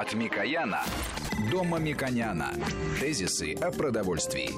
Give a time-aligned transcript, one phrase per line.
[0.00, 0.84] От Микояна
[1.50, 2.52] до Мамиконяна.
[3.00, 4.50] Тезисы о продовольствии.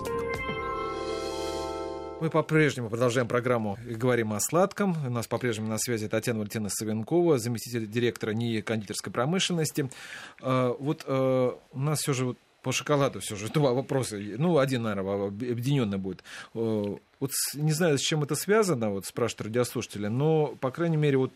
[2.21, 4.95] Мы по-прежнему продолжаем программу и говорим о сладком.
[5.07, 9.91] У нас по-прежнему на связи Татьяна Валентина Савенкова, заместитель директора НИИ кондитерской промышленности.
[10.43, 14.17] А, вот а, у нас все же по шоколаду все же два вопроса.
[14.19, 16.23] Ну, один, наверное, объединенный будет.
[16.55, 21.33] Вот не знаю, с чем это связано, вот спрашивают радиослушатели, но, по крайней мере, вот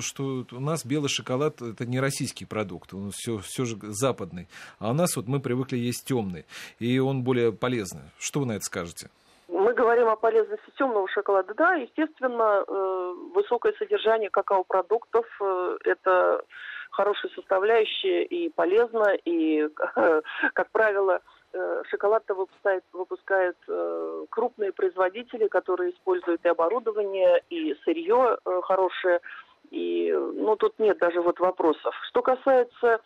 [0.00, 4.48] что у нас белый шоколад это не российский продукт, он все, все же западный.
[4.80, 6.46] А у нас вот мы привыкли есть темный,
[6.80, 8.02] и он более полезный.
[8.18, 9.08] Что вы на это скажете?
[9.48, 11.54] Мы говорим о полезности темного шоколада.
[11.54, 16.42] Да, естественно, э, высокое содержание какао-продуктов э,– это
[17.00, 19.66] хорошая составляющая и полезно, и,
[20.52, 23.56] как правило, э, шоколад-то выпускают, выпускают
[24.28, 29.20] крупные производители, которые используют и оборудование, и сырье хорошее.
[29.70, 31.94] И, ну, тут нет даже вот вопросов.
[32.08, 33.00] Что касается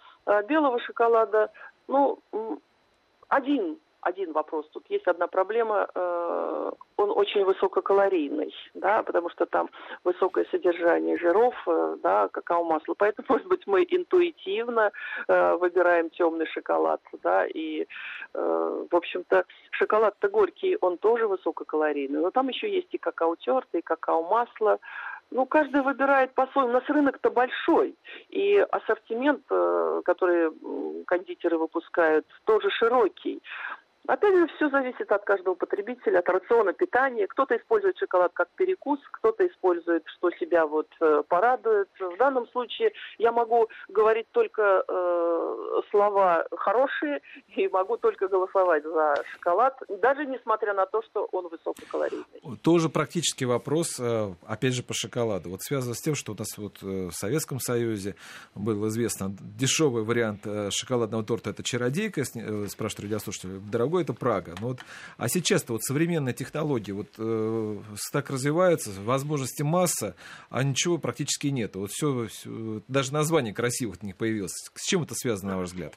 [0.49, 1.53] белого шоколада,
[1.87, 2.19] ну,
[3.29, 4.69] один один вопрос.
[4.73, 5.89] Тут есть одна проблема.
[5.95, 9.69] Э, он очень высококалорийный, да, потому что там
[10.05, 12.95] высокое содержание жиров, э, да, какао-масла.
[12.99, 14.93] Поэтому, может быть, мы интуитивно
[15.27, 17.87] э, выбираем темный шоколад, да, и,
[18.35, 22.21] в общем-то, шоколад-то горький, он тоже высококалорийный.
[22.21, 24.79] Но там еще есть и какао-тертый, и какао-масло.
[25.31, 26.71] Ну, каждый выбирает по-своему.
[26.71, 27.95] У нас рынок-то большой,
[28.29, 29.43] и ассортимент,
[30.05, 30.51] который
[31.07, 33.41] кондитеры выпускают, тоже широкий.
[34.07, 37.27] Опять же, все зависит от каждого потребителя, от рациона питания.
[37.27, 41.89] Кто-то использует шоколад как перекус, кто-то использует, что себя вот э, порадует.
[41.99, 47.21] В данном случае я могу говорить только э, слова хорошие
[47.57, 52.59] и могу только голосовать за шоколад, даже несмотря на то, что он высококалорийный.
[52.63, 55.49] Тоже практический вопрос, э, опять же, по шоколаду.
[55.49, 58.17] Вот связано с тем, что у нас вот э, в Советском Союзе
[58.55, 64.55] был известно дешевый вариант шоколадного торта– это чародейка, спрашивает радиослушатель, дорогой другое это Прага.
[64.61, 64.81] Ну, вот,
[65.19, 67.83] а сейчас-то вот современные технологии вот, э,
[68.13, 70.17] так развиваются, возможности масса,
[70.51, 71.77] а ничего практически нет.
[71.77, 74.53] Вот все, все, даже название красивых не появилось.
[74.75, 75.95] С чем это связано, на ваш взгляд?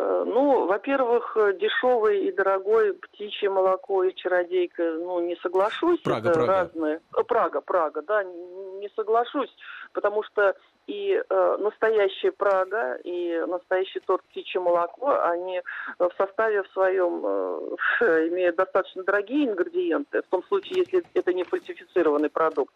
[0.00, 6.00] Э, ну, во-первых, дешевое и дорогое птичье молоко и чародейка, ну, не соглашусь.
[6.00, 6.52] Прага, это Прага.
[6.52, 7.00] разные.
[7.16, 9.54] Э, Прага, Прага, да, не соглашусь,
[9.92, 10.56] потому что
[10.86, 15.62] и э, настоящая Прага, и настоящий торт птичье молоко, они э,
[15.98, 21.44] в составе в своем э, имеют достаточно дорогие ингредиенты, в том случае, если это не
[21.44, 22.74] фальсифицированный продукт.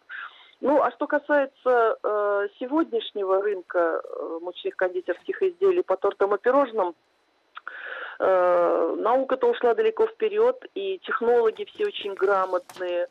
[0.61, 6.95] Ну, а что касается э, сегодняшнего рынка э, мучных кондитерских изделий по тортам и пирожным,
[8.19, 13.07] э, наука-то ушла далеко вперед, и технологи все очень грамотные,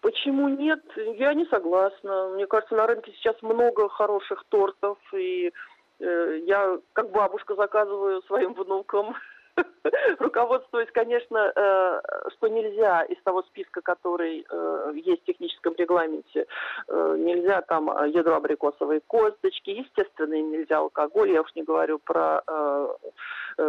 [0.00, 0.80] Почему нет?
[1.16, 2.28] Я не согласна.
[2.28, 5.52] Мне кажется, на рынке сейчас много хороших тортов, и
[5.98, 9.16] э, я как бабушка заказываю своим внукам
[10.18, 12.00] руководствуясь, конечно, э,
[12.36, 16.46] что нельзя из того списка, который э, есть в техническом регламенте,
[16.86, 22.42] э, нельзя там ядро абрикосовой косточки, естественно, нельзя алкоголь, я уж не говорю про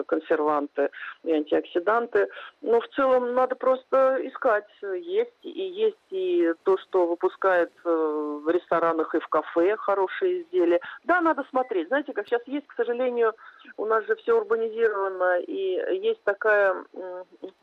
[0.07, 0.89] консерванты
[1.23, 2.27] и антиоксиданты.
[2.61, 4.67] Но в целом надо просто искать.
[4.81, 10.79] Есть и есть и то, что выпускают в ресторанах и в кафе хорошие изделия.
[11.03, 11.87] Да, надо смотреть.
[11.87, 13.33] Знаете, как сейчас есть, к сожалению,
[13.77, 16.75] у нас же все урбанизировано, и есть такая,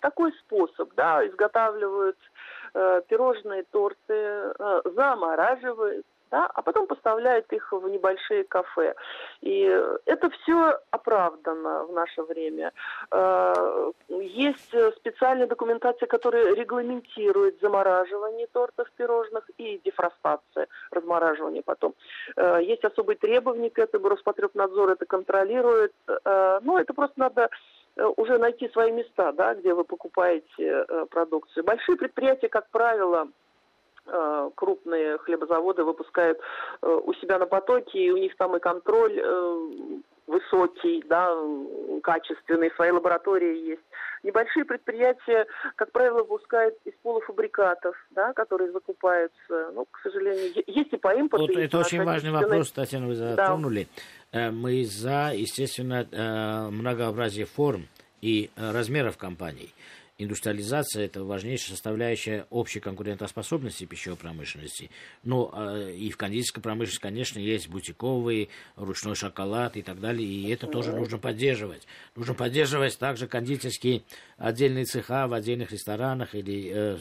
[0.01, 2.17] такой способ, да, изготавливают
[2.75, 6.07] э, пирожные, торты, э, замораживают,
[6.37, 8.95] да, а потом поставляют их в небольшие кафе.
[9.41, 9.55] И
[10.05, 12.73] это все оправдано в наше время.
[13.11, 21.95] Э, есть специальная документация, которая регламентирует замораживание тортов, пирожных и дефростация, размораживание потом.
[22.37, 25.93] Э, есть особые требования к этому, Роспотребнадзор это контролирует.
[26.09, 27.49] Э, ну, это просто надо
[28.17, 31.65] уже найти свои места, да, где вы покупаете продукцию.
[31.65, 33.29] Большие предприятия, как правило,
[34.55, 36.39] крупные хлебозаводы выпускают
[36.83, 39.69] э, у себя на потоке, и у них там и контроль э,
[40.27, 41.35] высокий, да,
[42.03, 43.83] качественный, свои лаборатории есть.
[44.23, 49.71] Небольшие предприятия, как правило, выпускают из полуфабрикатов, да, которые закупаются.
[49.75, 51.47] Ну, к сожалению, есть и по импорту.
[51.47, 53.87] Вот это очень важный вопрос, Татьяна, вы затронули.
[54.33, 54.51] Да.
[54.51, 57.87] Мы за, естественно, многообразие форм
[58.21, 59.73] и размеров компаний.
[60.19, 64.91] Индустриализация– это важнейшая составляющая общей конкурентоспособности пищевой промышленности.
[65.23, 70.49] Но э, и в кондитерской промышленности, конечно, есть бутиковый, ручной шоколад и так далее, и
[70.49, 71.87] это тоже нужно поддерживать.
[72.15, 74.03] Нужно поддерживать также кондитерские
[74.39, 76.99] отдельные цеха в отдельных ресторанах или э,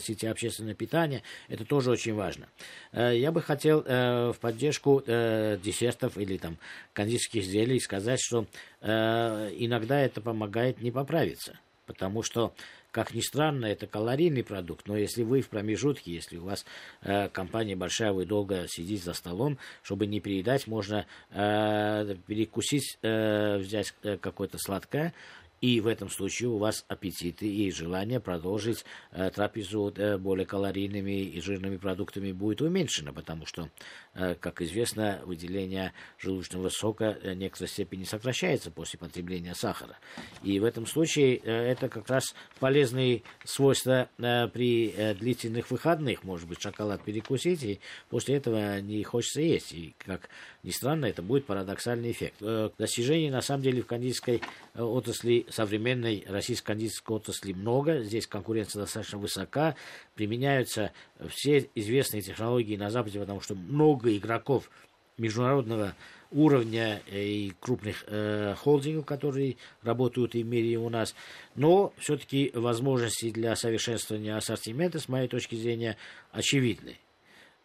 [0.00, 1.22] сети общественного питания.
[1.48, 2.48] Это тоже очень важно.
[2.92, 6.56] Э, я бы хотел э, в поддержку э, десертов или там
[6.94, 8.46] кондитерских изделий сказать, что
[8.80, 12.52] э, иногда это помогает не поправиться потому что,
[12.90, 16.64] как ни странно, это калорийный продукт, но если вы в промежутке, если у вас
[17.02, 23.58] э, компания большая, вы долго сидите за столом, чтобы не переедать, можно э, перекусить, э,
[23.58, 25.14] взять э, какое-то сладкое,
[25.60, 31.22] и в этом случае у вас аппетиты и желание продолжить э, трапезу э, более калорийными
[31.22, 33.70] и жирными продуктами будет уменьшено, потому что,
[34.14, 39.96] э, как известно, выделение желудочного сока э, в некоторой степени сокращается после потребления сахара.
[40.42, 46.24] И в этом случае э, это как раз полезные свойства э, при э, длительных выходных.
[46.24, 47.80] Может быть, шоколад перекусить, и
[48.10, 49.72] после этого не хочется есть.
[49.72, 50.28] И, как
[50.62, 52.36] ни странно, это будет парадоксальный эффект.
[52.40, 54.42] Э, достижений, на самом деле, в кондитерской
[54.74, 59.74] э, отрасли современной российской кондитерской отрасли много, здесь конкуренция достаточно высока,
[60.14, 60.92] применяются
[61.28, 64.70] все известные технологии на Западе, потому что много игроков
[65.16, 65.94] международного
[66.30, 71.14] уровня и крупных э, холдингов, которые работают и в мире, и у нас.
[71.54, 75.96] Но все-таки возможности для совершенствования ассортимента, с моей точки зрения,
[76.32, 76.98] очевидны.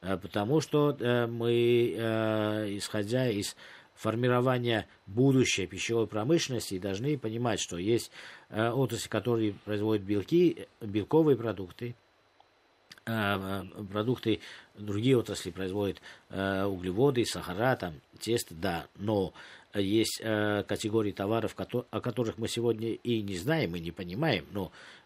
[0.01, 3.55] Э, потому что э, мы, э, исходя из
[4.01, 8.09] формирования будущей пищевой промышленности должны понимать, что есть
[8.49, 11.93] э, отрасли, которые производят белки, белковые продукты,
[13.05, 14.39] э, продукты,
[14.75, 19.33] другие отрасли производят э, углеводы, сахара, там, тесто, да, но
[19.73, 24.45] есть э, категории товаров, о которых мы сегодня и не знаем, и не понимаем.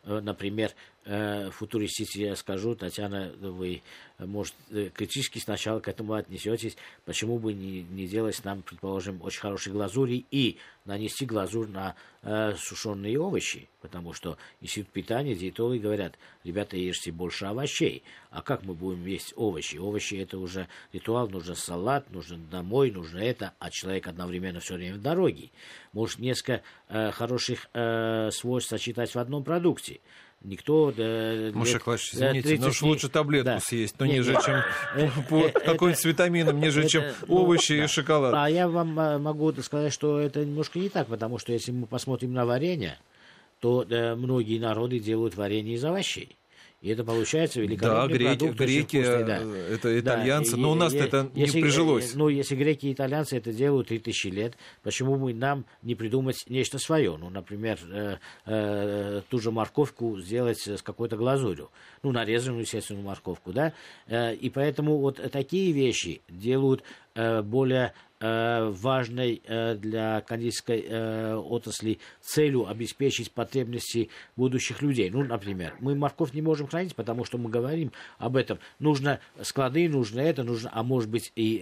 [0.05, 0.71] Э, например,
[1.05, 3.81] э, футуристически я скажу, Татьяна, вы,
[4.19, 9.41] может, э, критически сначала к этому отнесетесь, почему бы не, не делать нам, предположим, очень
[9.41, 11.95] хорошие глазури и нанести глазурь на
[12.57, 18.01] сушеные овощи, потому что институт питания, диетологи говорят, ребята, ешьте больше овощей.
[18.35, 19.77] А как мы будем есть овощи?
[19.77, 24.95] Овощи это уже ритуал, нужно салат, нужно домой, нужно это, а человек одновременно все время
[24.95, 25.51] в дороге.
[25.93, 30.01] Может несколько э, хороших э, свойств сочетать в одном продукте.
[30.41, 30.93] Никто...
[30.97, 32.59] Э, Маша Клач, извините, 30...
[32.59, 33.59] но уж лучше таблетку да.
[33.61, 34.63] съесть, но ниже, чем
[35.29, 38.33] по какой-нибудь с витамином, ниже, чем ну, овощи и шоколад.
[38.35, 42.33] А я вам могу сказать, что это немножко не так, потому что если мы посмотрим
[42.33, 42.99] на варенье,
[43.61, 43.85] то
[44.17, 46.35] многие народы делают варенье из овощей.
[46.85, 48.59] И это получается великолепный да, греки, продукт.
[48.59, 49.41] Греки, вкусный, да.
[49.73, 52.13] это итальянцы, да, но у нас это если, не прижилось.
[52.13, 54.53] Ну, если греки и итальянцы это делают три тысячи лет,
[54.83, 57.17] почему бы нам не придумать нечто свое?
[57.17, 61.71] Ну, например, э, э, ту же морковку сделать с какой-то глазурью.
[62.03, 63.73] Ну, нарезанную, естественно, морковку, да?
[64.05, 66.83] Э, и поэтому вот такие вещи делают э,
[67.15, 75.09] более Э, важной э, для кондитерской э, отрасли целью обеспечить потребности будущих людей.
[75.09, 78.57] Ну, например, мы морковь не можем хранить, потому что мы говорим об этом.
[78.79, 81.59] Нужно склады, нужно это, нужно, а может быть и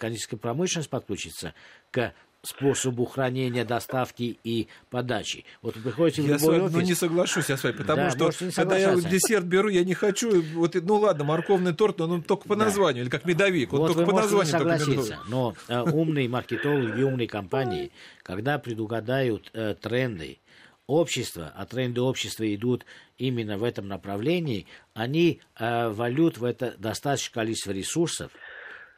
[0.00, 1.54] кондитерская промышленность подключится
[1.92, 2.12] к
[2.44, 5.44] способу хранения, доставки и подачи.
[5.62, 6.74] Вот вы приходите в я любой офис...
[6.74, 9.94] Ну, не соглашусь я с вами, потому да, что когда я десерт беру, я не
[9.94, 13.00] хочу, вот, ну ладно, морковный торт, но он только по названию, да.
[13.02, 14.52] или как медовик, вот, вот только по названию.
[14.52, 17.90] согласиться, но э, умные маркетологи, умные компании,
[18.22, 20.38] когда предугадают э, тренды,
[20.86, 22.84] общества, а тренды общества идут
[23.16, 28.32] именно в этом направлении, они э, валют в это достаточное количество ресурсов,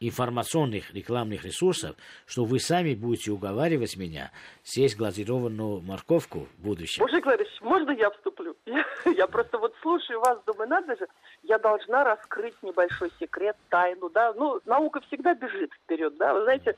[0.01, 1.97] информационных рекламных ресурсов,
[2.27, 4.31] что вы сами будете уговаривать меня
[4.63, 7.03] съесть глазированную морковку в будущем.
[7.03, 8.57] Мужик Владимирович, можно я вступлю?
[8.67, 11.07] Я, я просто вот слушаю вас, думаю, надо же,
[11.43, 16.77] я должна раскрыть небольшой секрет, тайну, да, ну, наука всегда бежит вперед, да, вы знаете,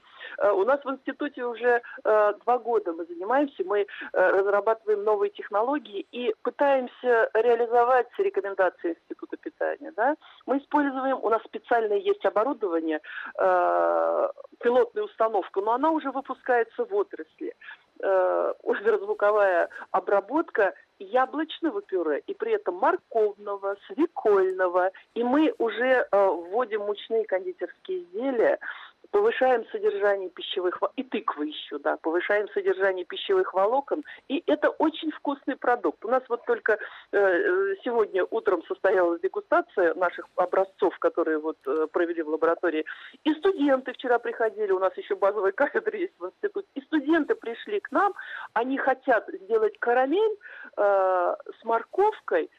[0.52, 6.06] у нас в институте уже э, два года мы занимаемся, мы э, разрабатываем новые технологии
[6.12, 10.16] и пытаемся реализовать рекомендации Института питания, да.
[10.46, 13.00] Мы используем, у нас специальное есть оборудование,
[13.38, 14.28] э,
[14.60, 17.54] пилотная установка, но она уже выпускается в отрасли.
[18.00, 24.92] Э, ультразвуковая обработка яблочного пюре и при этом морковного, свекольного.
[25.14, 28.60] И мы уже э, вводим мучные кондитерские изделия
[29.10, 35.56] повышаем содержание пищевых и тыквы еще, да, повышаем содержание пищевых волокон, и это очень вкусный
[35.56, 36.04] продукт.
[36.04, 36.78] У нас вот только
[37.12, 42.84] э, э сегодня утром состоялась дегустация наших образцов, которые вот э, провели в лаборатории,
[43.24, 47.80] и студенты вчера приходили, у нас еще базовая кафедра есть в институте, и студенты пришли
[47.80, 48.14] к нам,
[48.52, 50.36] они хотят сделать карамель
[50.76, 52.50] э, с морковкой,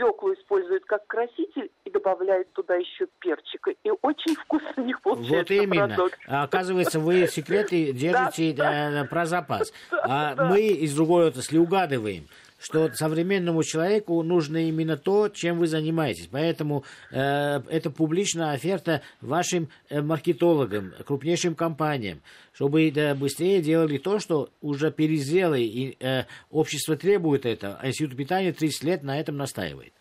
[0.00, 3.70] свеклу используют как краситель и добавляют туда еще перчика.
[3.70, 5.88] И очень вкусно у них получается Вот именно.
[5.88, 6.18] Продукт.
[6.26, 9.72] Оказывается, вы секреты держите да, про запас.
[10.02, 12.26] А мы из другой отрасли угадываем
[12.60, 16.28] что современному человеку нужно именно то, чем вы занимаетесь.
[16.30, 17.16] Поэтому э,
[17.68, 22.20] это публичная оферта вашим э, маркетологам, крупнейшим компаниям,
[22.52, 27.78] чтобы э, быстрее делали то, что уже перезрело, и э, общество требует это.
[27.80, 29.92] А Институт питания 30 лет на этом настаивает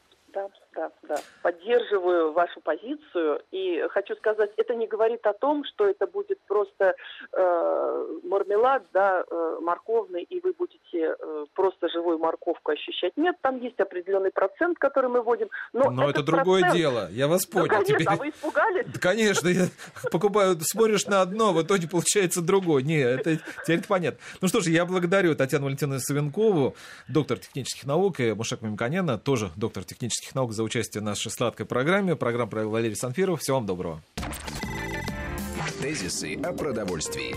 [1.10, 1.16] да.
[1.42, 6.96] Поддерживаю вашу позицию и хочу сказать, это не говорит о том, что это будет просто
[7.34, 13.14] э, мармелад, да, э, морковный, и вы будете э, просто живую морковку ощущать.
[13.18, 15.50] Нет, там есть определенный процент, который мы вводим.
[15.74, 16.80] Но, но это другое процент...
[16.80, 17.10] дело.
[17.12, 17.66] Я вас понял.
[17.66, 18.08] Ну, конечно, Теперь...
[18.08, 18.86] а вы испугались?
[18.94, 19.66] Да, конечно, я
[20.12, 22.84] покупаю, смотришь на одно, в итоге получается другое.
[22.84, 24.20] Не, это теперь понятно.
[24.42, 26.76] Ну что ж, я благодарю Татьяну Валентиновну Савенкову,
[27.08, 31.66] доктор технических наук, и Мушек Мимканяна, тоже доктор технических наук, за участие в нашей сладкой
[31.66, 32.16] программе.
[32.16, 33.42] Программу провел Валерий Санфиров.
[33.42, 34.04] Всего вам доброго.
[35.82, 37.36] Тезисы о продовольствии.